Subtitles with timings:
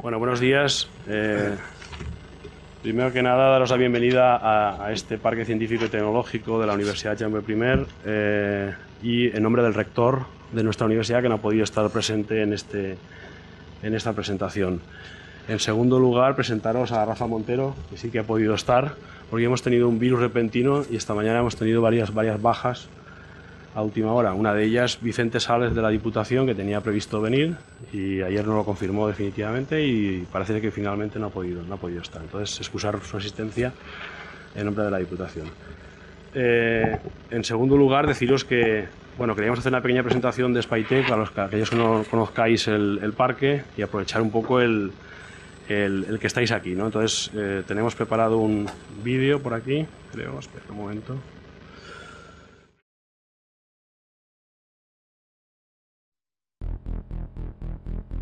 [0.00, 0.88] Bueno, buenos días.
[1.06, 1.54] Eh,
[2.82, 7.16] primero que nada, daros la bienvenida a, este Parque Científico y Tecnológico de la Universidad
[7.18, 11.62] Jaume I eh, y en nombre del rector de nuestra universidad que no ha podido
[11.62, 12.96] estar presente en, este,
[13.82, 14.80] en esta presentación.
[15.46, 18.94] En segundo lugar, presentaros a Rafa Montero, que sí que ha podido estar,
[19.30, 22.88] porque hemos tenido un virus repentino y esta mañana hemos tenido varias, varias bajas
[23.74, 24.34] a última hora.
[24.34, 27.56] Una de ellas, Vicente Sales de la Diputación, que tenía previsto venir
[27.92, 31.78] y ayer no lo confirmó definitivamente y parece que finalmente no ha podido, no ha
[31.78, 32.22] podido estar.
[32.22, 33.72] Entonces, excusar su asistencia
[34.54, 35.46] en nombre de la Diputación.
[36.34, 36.98] Eh,
[37.30, 38.86] en segundo lugar, deciros que
[39.18, 43.12] bueno, queríamos hacer una pequeña presentación de Spytech para los, aquellos que no conozcáis el,
[43.14, 44.90] parque y aprovechar un poco el,
[45.68, 46.74] el, el que estáis aquí.
[46.74, 46.86] ¿no?
[46.86, 48.66] Entonces, eh, tenemos preparado un
[49.04, 51.16] vídeo por aquí, creo, espera un momento.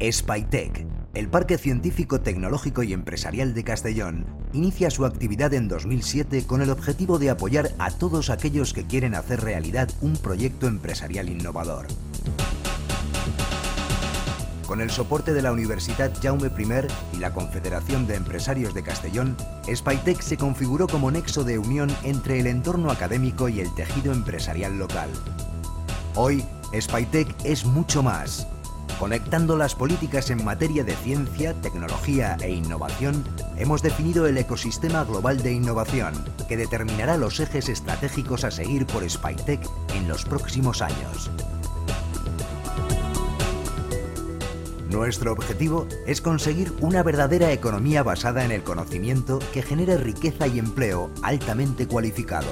[0.02, 6.62] Spytech, el Parque Científico, Tecnológico y Empresarial de Castellón, inicia su actividad en 2007 con
[6.62, 11.86] el objetivo de apoyar a todos aquellos que quieren hacer realidad un proyecto empresarial innovador.
[14.66, 19.36] Con el soporte de la Universidad Jaume I y la Confederación de Empresarios de Castellón,
[19.70, 24.78] Spytech se configuró como nexo de unión entre el entorno académico y el tejido empresarial
[24.78, 25.10] local.
[26.14, 28.46] Hoy, Spytech es mucho más
[29.00, 33.24] Conectando las políticas en materia de ciencia, tecnología e innovación,
[33.56, 36.12] hemos definido el ecosistema global de innovación,
[36.46, 41.30] que determinará los ejes estratégicos a seguir por Spytech en los próximos años.
[44.90, 50.58] Nuestro objetivo es conseguir una verdadera economía basada en el conocimiento que genere riqueza y
[50.58, 52.50] empleo altamente cualificado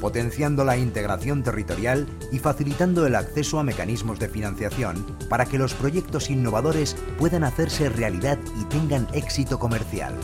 [0.00, 5.74] potenciando la integración territorial y facilitando el acceso a mecanismos de financiación para que los
[5.74, 10.14] proyectos innovadores puedan hacerse realidad y tengan éxito comercial.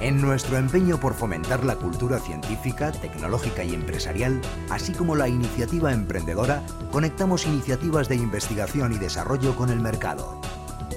[0.00, 5.92] En nuestro empeño por fomentar la cultura científica, tecnológica y empresarial, así como la iniciativa
[5.92, 10.40] emprendedora, conectamos iniciativas de investigación y desarrollo con el mercado.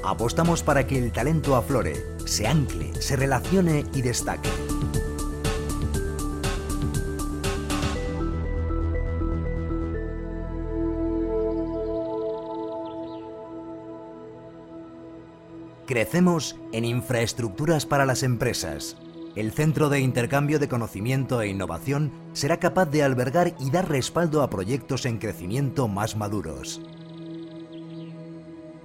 [0.03, 4.49] Apostamos para que el talento aflore, se ancle, se relacione y destaque.
[15.85, 18.97] Crecemos en infraestructuras para las empresas.
[19.35, 24.41] El Centro de Intercambio de Conocimiento e Innovación será capaz de albergar y dar respaldo
[24.41, 26.81] a proyectos en crecimiento más maduros.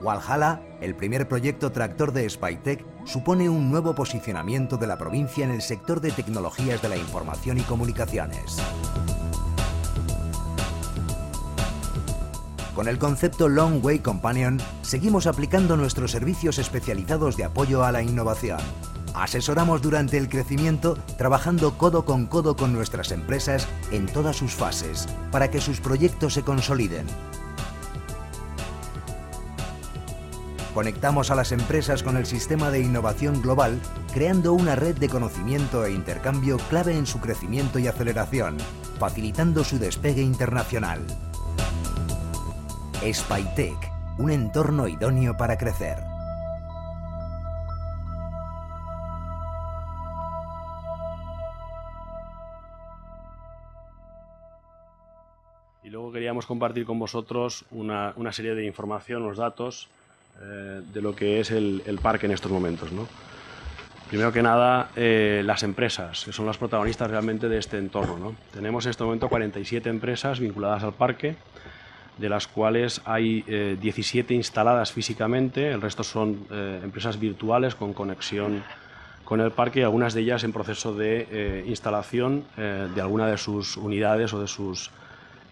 [0.03, 5.53] Walhalla, el primer proyecto tractor de Spytech, supone un nuevo posicionamiento de la provincia en
[5.53, 8.59] el sector de tecnologías de la información y comunicaciones.
[12.81, 18.03] Con el concepto Long Way Companion, seguimos aplicando nuestros servicios especializados de apoyo a la
[18.03, 18.59] innovación.
[19.13, 25.07] Asesoramos durante el crecimiento trabajando codo con codo con nuestras empresas en todas sus fases
[25.31, 27.05] para que sus proyectos se consoliden.
[30.73, 33.79] Conectamos a las empresas con el sistema de innovación global,
[34.15, 38.57] creando una red de conocimiento e intercambio clave en su crecimiento y aceleración,
[38.99, 41.05] facilitando su despegue internacional.
[43.03, 45.97] Spytech, un entorno idóneo para crecer.
[55.83, 59.89] Y luego queríamos compartir con vosotros una, serie de información, los datos
[60.43, 62.93] eh, de lo que es el, el, parque en estos momentos.
[62.93, 63.09] ¿no?
[64.11, 68.19] Primero que nada, eh, las empresas, que son las protagonistas realmente de este entorno.
[68.19, 68.35] ¿no?
[68.53, 71.37] Tenemos en este momento 47 empresas vinculadas al parque,
[72.21, 77.95] de las cuales hay eh, 17 instaladas físicamente, el resto son eh, empresas virtuales con
[77.95, 78.63] conexión
[79.25, 83.39] con el parque algunas de ellas en proceso de eh, instalación eh, de alguna de
[83.39, 84.91] sus unidades o de sus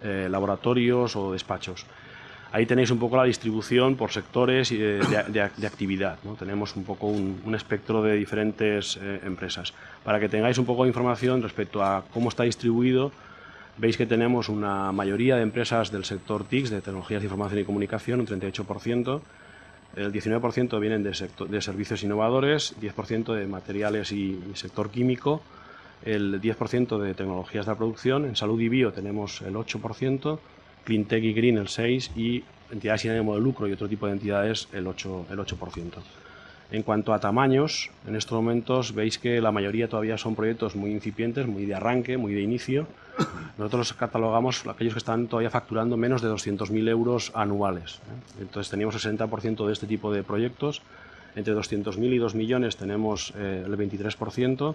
[0.00, 1.84] laboratorios o despachos.
[2.52, 6.18] Ahí tenéis un poco la distribución por sectores de, de, actividad.
[6.22, 6.34] ¿no?
[6.34, 9.74] Tenemos un poco un, un espectro de diferentes empresas.
[10.04, 13.10] Para que tengáis un poco de información respecto a cómo está distribuido,
[13.78, 17.64] Veis que tenemos una mayoría de empresas del sector TICS, de tecnologías de información y
[17.64, 19.20] comunicación, un 38%.
[19.94, 25.42] El 19% vienen de, sector, de, servicios innovadores, 10% de materiales y, sector químico,
[26.04, 28.24] el 10% de tecnologías de la producción.
[28.24, 30.40] En salud y bio tenemos el 8%,
[30.82, 32.42] Cleantech y Green el 6% y
[32.72, 35.30] entidades sin ánimo de lucro y otro tipo de entidades el 8%.
[35.30, 35.92] El 8%.
[36.70, 40.90] En cuanto a tamaños, en estos momentos veis que la mayoría todavía son proyectos muy
[40.90, 42.86] incipientes, muy de arranque, muy de inicio.
[43.56, 47.96] Nosotros catalogamos aquellos que están todavía facturando menos de 200.000 euros anuales.
[47.96, 48.42] ¿eh?
[48.42, 50.82] Entonces teníamos el 60% de este tipo de proyectos.
[51.36, 54.74] entre 200.000 y 2 millones tenemos eh, el 23%.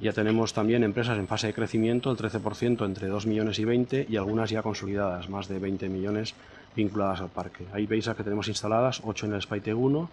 [0.00, 4.06] Ya tenemos también empresas en fase de crecimiento, el 13% entre 2 millones y 20
[4.08, 6.36] y algunas ya consolidadas, más de 20 millones
[6.74, 7.64] vinculadas al parque.
[7.72, 10.10] Ahí veis que tenemos instaladas 8 en el Spytec 1,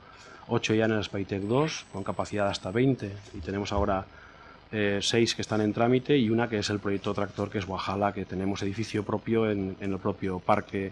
[0.47, 4.05] 8 ya en el Spytec 2, con capacidad hasta 20 y tenemos ahora
[4.71, 7.65] eh, 6 que están en trámite y una que es el proyecto tractor que es
[7.65, 10.91] Guajala, que tenemos edificio propio en, el propio parque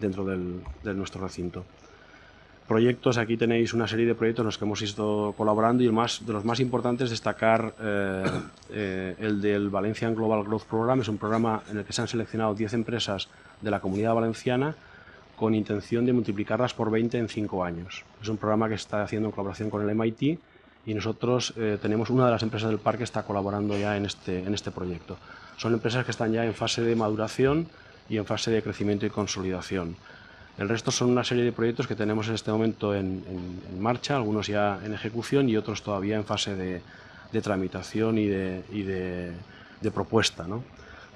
[0.00, 1.64] dentro de nuestro recinto.
[2.72, 5.92] Proyectos, aquí tenéis una serie de proyectos en los que hemos estado colaborando y el
[5.92, 8.24] más, de los más importantes destacar eh,
[8.70, 12.08] eh, el del Valencian Global Growth Program, es un programa en el que se han
[12.08, 13.28] seleccionado 10 empresas
[13.60, 14.74] de la comunidad valenciana
[15.42, 18.04] con intención de multiplicarlas por 20 en 5 años.
[18.22, 20.38] Es un programa que está haciendo en colaboración con el MIT
[20.86, 24.38] y nosotros eh, tenemos una de las empresas del parque está colaborando ya en este,
[24.38, 25.16] en este proyecto.
[25.56, 27.66] Son empresas que están ya en fase de maduración
[28.08, 29.96] y en fase de crecimiento y consolidación.
[30.58, 33.24] El resto son una serie de proyectos que tenemos en este momento en,
[33.80, 39.32] marcha, algunos ya en ejecución y otros todavía en fase de, tramitación y de,
[39.92, 40.46] propuesta.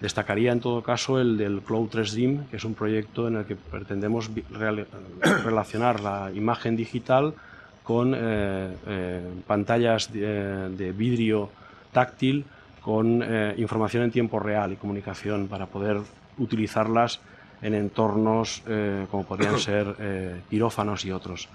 [0.01, 3.57] Destacaría en todo caso el del Cloud 3D, que es un proyecto en el que
[3.57, 4.31] pretendemos
[5.45, 7.35] relacionar la imagen digital
[7.83, 11.51] con eh, eh, pantallas de, vidrio
[11.93, 12.45] táctil
[12.81, 15.99] con eh, información en tiempo real y comunicación para poder
[16.37, 17.21] utilizarlas
[17.63, 18.63] en entornos
[19.11, 21.49] como podrían ser quirófanos y otros.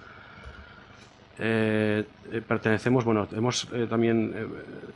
[1.44, 2.04] Eh,
[2.48, 4.32] pertenecemos, bueno, hemos también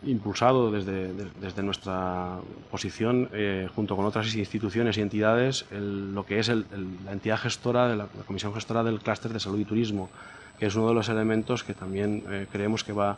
[0.03, 1.11] impulsado desde,
[1.41, 2.37] desde, nuestra
[2.69, 3.29] posición,
[3.73, 8.53] junto con otras instituciones y entidades, lo que es la entidad gestora, de la, Comisión
[8.53, 10.11] Gestora del Clúster de Salud y Turismo,
[10.59, 13.17] que es uno de los elementos que también creemos que va,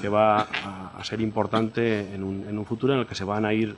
[0.00, 3.46] que va a, ser importante en un, en un, futuro en el que se van
[3.46, 3.74] a ir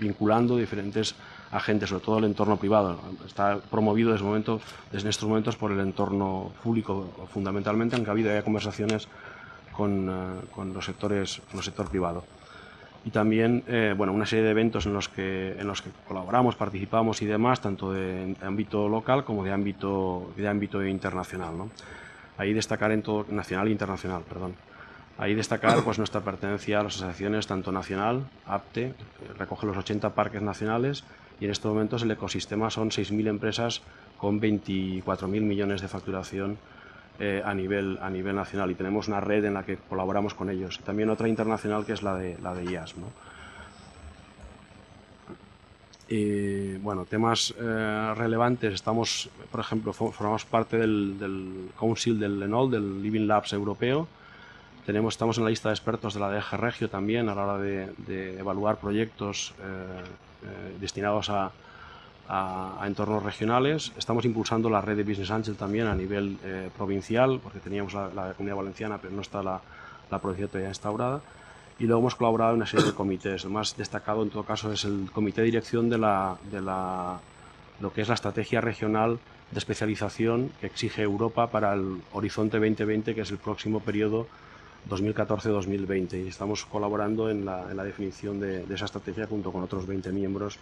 [0.00, 1.14] vinculando diferentes
[1.52, 2.98] agentes, sobre todo el entorno privado.
[3.26, 4.60] Está promovido desde, momento,
[4.92, 9.08] desde estos momentos por el entorno público fundamentalmente, aunque ha habido ya conversaciones
[9.72, 12.24] con, eh, con, los sectores, con el sector privado.
[13.04, 16.54] Y también eh, bueno, una serie de eventos en los, que, en los que colaboramos,
[16.54, 21.56] participamos y demás, tanto de, ámbito local como de ámbito, de ámbito internacional.
[21.56, 21.70] ¿no?
[22.36, 24.54] Ahí destacar en todo, nacional e internacional, perdón.
[25.20, 28.94] Ahí destacar pues, nuestra pertenencia a las asociaciones tanto nacional, APTE,
[29.36, 31.04] recoge los 80 parques nacionales
[31.38, 33.82] y en estos momentos el ecosistema son 6.000 empresas
[34.16, 36.56] con 24.000 millones de facturación
[37.18, 40.48] eh, a, nivel, a nivel nacional y tenemos una red en la que colaboramos con
[40.48, 40.80] ellos.
[40.86, 42.94] También otra internacional que es la de, la de IAS.
[46.08, 52.70] Y, bueno, temas eh, relevantes, estamos, por ejemplo, formamos parte del, del Council del LENOL,
[52.70, 54.08] del Living Labs europeo,
[54.90, 57.58] tenemos, estamos en la lista de expertos de la DG Regio también a la hora
[57.58, 61.52] de, evaluar proyectos eh, eh, destinados a,
[62.84, 63.92] entornos regionales.
[63.96, 68.08] Estamos impulsando la red de Business Angel también a nivel eh, provincial, porque teníamos la,
[68.14, 69.60] la, Comunidad Valenciana, pero no está la,
[70.10, 71.20] la provincia todavía instaurada.
[71.78, 73.44] Y luego hemos colaborado en una serie de comités.
[73.44, 77.18] El más destacado en todo caso es el comité de dirección de, la, de la,
[77.80, 79.20] lo que es la estrategia regional
[79.52, 84.26] de especialización que exige Europa para el Horizonte 2020, que es el próximo periodo
[84.88, 90.58] 2014-2020 y estamos colaborando en la, definición de, esa estrategia junto con otros 20 miembros,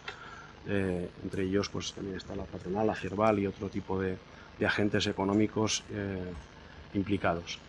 [0.67, 4.17] eh, entre ellos pues también está la patronal, la Gerval y otro tipo de,
[4.65, 6.33] agentes económicos eh,
[6.95, 7.61] implicados.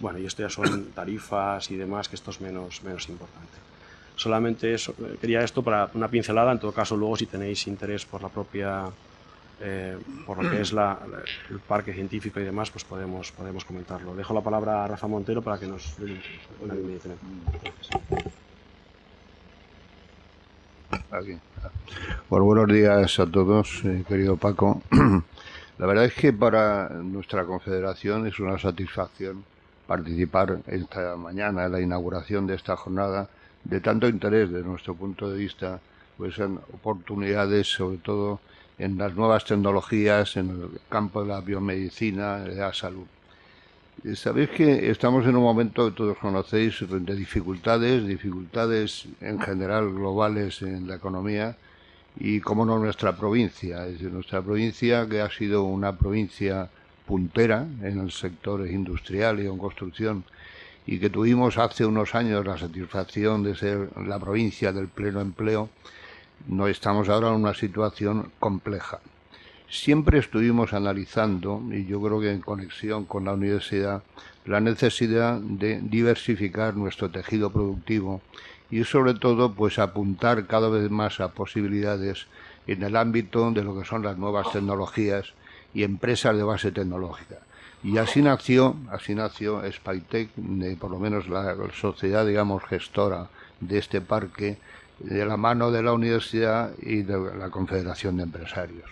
[0.00, 3.58] Bueno, y esto ya son tarifas y demás, que esto es menos, menos importante.
[4.16, 8.22] Solamente eso, quería esto para una pincelada, en todo caso luego si tenéis interés por
[8.22, 8.90] la propia
[9.64, 14.14] eh, por lo que es el parque científico y demás, pues podemos, podemos comentarlo.
[14.14, 16.20] Dejo la palabra a Rafa Montero para que nos dé
[16.60, 17.16] una definición.
[22.28, 24.82] Bueno, buenos días a todos, eh, querido Paco.
[25.78, 29.44] La verdad es que para nuestra confederación es una satisfacción
[29.86, 33.28] participar esta mañana en la inauguración de esta jornada
[33.64, 35.80] de tanto interés desde nuestro punto de vista,
[36.16, 38.40] pues en oportunidades sobre todo
[38.78, 43.06] en las nuevas tecnologías, en el campo de la biomedicina, de la salud.
[44.14, 50.62] Sabéis que estamos en un momento que todos conocéis de dificultades, dificultades en general globales
[50.62, 51.56] en la economía
[52.18, 56.68] y como no nuestra provincia, es decir, nuestra provincia que ha sido una provincia
[57.06, 60.24] puntera en el sector industrial y en construcción
[60.86, 65.68] y que tuvimos hace unos años la satisfacción de ser la provincia del pleno empleo,
[66.46, 69.00] no estamos ahora en una situación compleja.
[69.68, 74.02] Siempre estuvimos analizando, y yo creo que en conexión con la universidad,
[74.44, 78.20] la necesidad de diversificar nuestro tejido productivo
[78.70, 82.26] y sobre todo pues apuntar cada vez más a posibilidades
[82.66, 85.34] en el ámbito de lo que son las nuevas tecnologías
[85.74, 87.38] y empresas de base tecnológica.
[87.84, 90.30] Y así nació, así nació Spytech,
[90.78, 93.28] por lo menos la sociedad, digamos, gestora
[93.60, 94.58] de este parque,
[95.02, 98.90] de la mano de la universidad y de la Confederación de Empresarios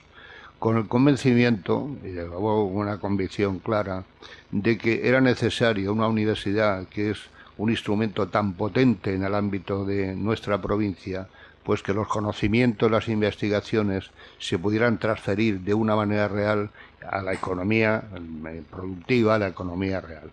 [0.60, 4.04] con el convencimiento, y de una convicción clara,
[4.50, 7.18] de que era necesaria una universidad que es
[7.56, 11.28] un instrumento tan potente en el ámbito de nuestra provincia,
[11.64, 16.70] pues que los conocimientos, las investigaciones se pudieran transferir de una manera real
[17.10, 20.30] a la economía eh, productiva, a la economía real.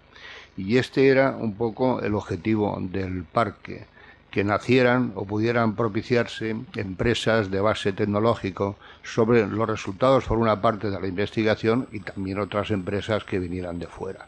[0.58, 3.86] Y este era un poco el objetivo del parque,
[4.32, 10.90] que nacieran o pudieran propiciarse empresas de base tecnológico sobre los resultados por una parte
[10.90, 14.28] de la investigación y también otras empresas que vinieran de fuera.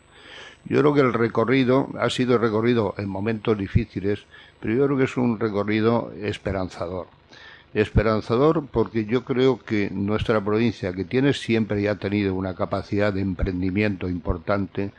[0.66, 4.26] Yo creo que el recorrido ha sido recorrido en momentos difíciles,
[4.60, 7.08] pero yo creo que es un recorrido esperanzador.
[7.74, 13.14] Esperanzador porque yo creo que nuestra provincia, que tiene siempre y ha tenido una capacidad
[13.14, 14.92] de emprendimiento importante,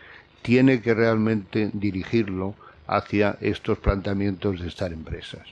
[0.43, 2.55] tiene que realmente dirigirlo
[2.91, 5.47] hacia estos planteamientos de estar empresas.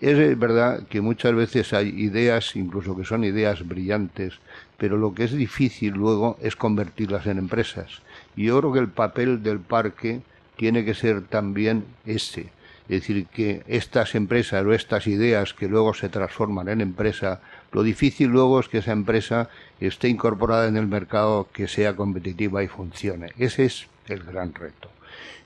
[0.00, 4.34] Es verdad que muchas veces hay ideas, incluso que son ideas brillantes,
[4.78, 8.00] pero lo que es difícil luego es convertirlas en empresas.
[8.36, 10.20] Y yo creo que el papel del parque
[10.56, 12.50] tiene que ser también ese.
[12.88, 17.40] Es decir, que estas empresas o estas ideas que luego se transforman en empresa,
[17.72, 19.48] lo difícil luego es que esa empresa
[19.80, 23.32] esté incorporada en el mercado, que sea competitiva y funcione.
[23.38, 24.90] Ese es el gran reto.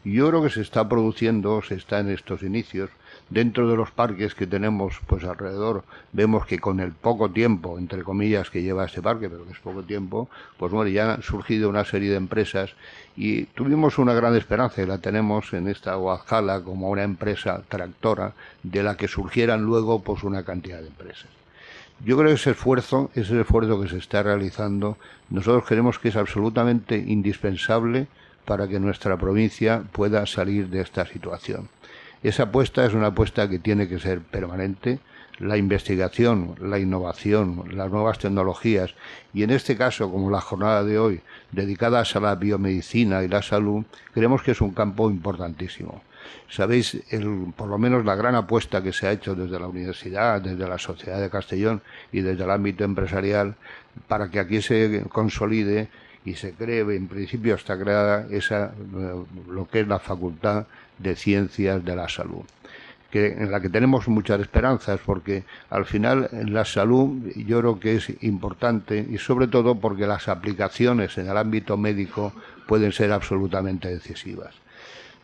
[0.05, 2.91] Yo creo que se está produciendo, se está en estos inicios,
[3.29, 8.03] dentro de los parques que tenemos pues alrededor, vemos que con el poco tiempo, entre
[8.03, 11.69] comillas, que lleva este parque, pero que es poco tiempo, pues bueno, ya han surgido
[11.69, 12.71] una serie de empresas
[13.17, 18.33] y tuvimos una gran esperanza y la tenemos en esta Oaxaca como una empresa tractora
[18.63, 21.31] de la que surgieran luego pues una cantidad de empresas.
[22.05, 24.99] Yo creo que ese esfuerzo, ese esfuerzo que se está realizando,
[25.31, 28.07] nosotros creemos que es absolutamente indispensable
[28.47, 31.69] para que nuestra provincia pueda salir de esta situación.
[32.23, 35.01] Esa apuesta es una apuesta que tiene que ser permanente.
[35.39, 38.95] La investigación, la innovación, las nuevas tecnologías
[39.35, 41.21] y en este caso, como la jornada de hoy,
[41.53, 43.85] dedicadas a la biomedicina y la salud,
[44.15, 46.03] creemos que es un campo importantísimo.
[46.49, 46.97] Sabéis,
[47.55, 50.79] por lo menos la gran apuesta que se ha hecho desde la universidad, desde la
[50.79, 53.57] Sociedad de Castellón y desde el ámbito empresarial
[54.09, 55.89] para que aquí se consolide
[56.27, 58.75] y se cree, en principio está creada esa,
[59.49, 60.67] lo que es la Facultad
[60.99, 62.43] de Ciencias de la Salud,
[63.13, 67.95] que, en la que tenemos muchas esperanzas, porque al final la salud yo creo que
[67.95, 72.33] es importante y sobre todo porque las aplicaciones en el ámbito médico
[72.67, 74.53] pueden ser absolutamente decisivas.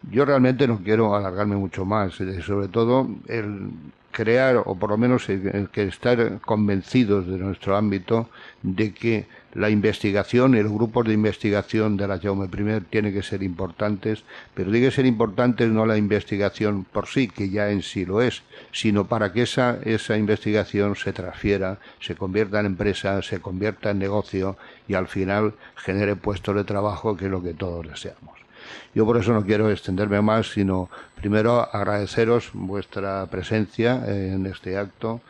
[0.09, 3.71] Yo realmente no quiero alargarme mucho más, eh, sobre todo el
[4.13, 8.29] crear, o por lo menos que estar convencidos de nuestro ámbito,
[8.63, 13.23] de que la investigación y los grupos de investigación de la Jaume I tienen que
[13.23, 17.83] ser importantes, pero tiene que ser importantes no la investigación por sí, que ya en
[17.83, 18.43] sí lo es,
[18.73, 23.99] sino para que esa, esa investigación se transfiera, se convierta en empresa, se convierta en
[23.99, 24.57] negocio
[24.89, 28.42] y al final genere puestos de trabajo, que es lo que todos deseamos.
[28.95, 35.21] Yo por eso no quiero extenderme más, sino primero agradeceros vuestra presencia en este acto,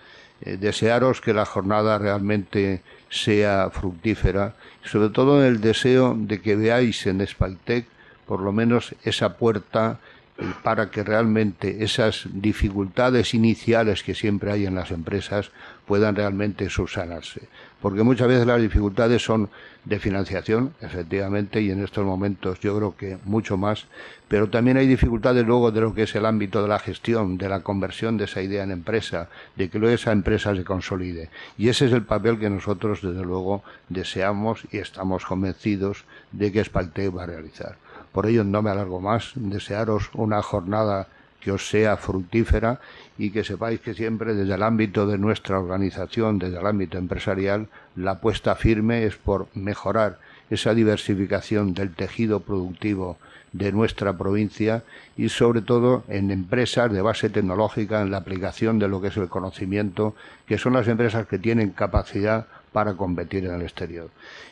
[0.41, 7.07] eh, desearos que la jornada realmente sea fructífera sobre todo el deseo de que veáis
[7.07, 7.87] en Spaltec
[8.27, 10.22] por lo menos esa puerta eh,
[10.63, 15.51] para que realmente esas dificultades iniciales que siempre hay en las empresas
[15.87, 17.49] puedan realmente subsanarse.
[17.81, 19.51] Porque muchas veces las dificultades son
[19.85, 23.87] de financiación, efectivamente, y en estos momentos yo creo que mucho más,
[24.29, 27.49] pero también hay dificultades luego de lo que es el ámbito de la gestión, de
[27.49, 31.31] la conversión de esa idea en empresa, de que luego esa empresa se consolide.
[31.59, 36.65] Y ese es el papel que nosotros, desde luego, deseamos y estamos convencidos de que
[36.65, 37.77] Spalte va a realizar.
[38.13, 41.09] Por ello, no me alargo más, desearos una jornada
[41.41, 42.81] que os sea fructífera
[43.19, 47.69] y que sepáis que siempre desde el ámbito de nuestra organización, desde el ámbito empresarial,
[47.97, 50.19] la apuesta firme es por mejorar
[50.51, 53.19] esa diversificación del tejido productivo
[53.53, 54.83] de nuestra provincia
[55.17, 59.17] y sobre todo en empresas de base tecnológica, en la aplicación de lo que es
[59.17, 60.15] el conocimiento,
[60.47, 64.11] que son las empresas que tienen capacidad para competir en el exterior.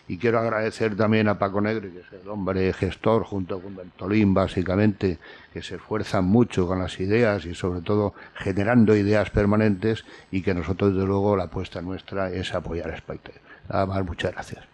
[0.09, 4.35] Y quiero agradecer también a Paco Negre, que es el hombre gestor, junto con Bertolín,
[4.35, 5.19] básicamente,
[5.53, 10.55] que se esfuerzan mucho con las ideas y sobre todo generando ideas permanentes y que
[10.55, 13.35] nosotros, desde luego, la apuesta nuestra es apoyar a Spectre.
[13.69, 14.70] Nada más, muchas gracias.